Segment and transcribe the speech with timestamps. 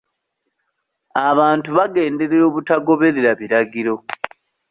[1.29, 3.93] Abantu bagenderera obutagoberera biragiro.